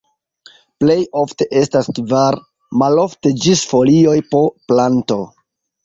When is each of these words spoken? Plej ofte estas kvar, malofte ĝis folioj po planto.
Plej 0.83 0.95
ofte 1.23 1.47
estas 1.59 1.91
kvar, 1.99 2.39
malofte 2.85 3.35
ĝis 3.45 3.65
folioj 3.75 4.19
po 4.35 4.45
planto. 4.71 5.25